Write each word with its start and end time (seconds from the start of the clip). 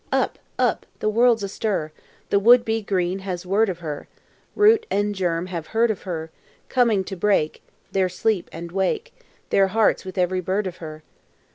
Up! 0.11 0.39
up! 0.57 0.87
The 0.97 1.11
world's 1.11 1.43
astir; 1.43 1.91
The 2.31 2.39
would 2.39 2.65
be 2.65 2.81
green 2.81 3.19
has 3.19 3.45
word 3.45 3.69
of 3.69 3.81
her; 3.81 4.07
Root 4.55 4.87
and 4.89 5.13
germ 5.13 5.45
have 5.45 5.67
heard 5.67 5.91
of 5.91 6.01
her, 6.09 6.31
Coming 6.69 7.03
to 7.03 7.15
break 7.15 7.61
Their 7.91 8.09
sleep 8.09 8.49
and 8.51 8.71
wake 8.71 9.13
Their 9.51 9.67
hearts 9.67 10.03
with 10.03 10.17
every 10.17 10.41
bird 10.41 10.65
of 10.65 10.77
her. 10.77 11.03